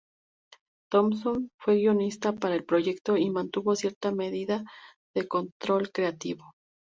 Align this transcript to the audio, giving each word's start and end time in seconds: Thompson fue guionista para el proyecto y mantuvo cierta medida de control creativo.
Thompson 0.91 1.51
fue 1.59 1.75
guionista 1.75 2.33
para 2.33 2.55
el 2.55 2.63
proyecto 2.65 3.17
y 3.17 3.29
mantuvo 3.29 3.75
cierta 3.75 4.11
medida 4.11 4.63
de 5.15 5.27
control 5.27 5.91
creativo. 5.91 6.53